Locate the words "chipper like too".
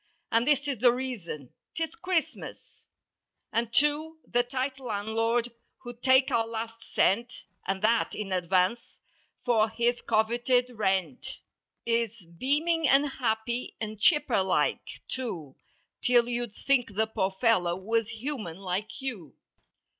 13.99-15.55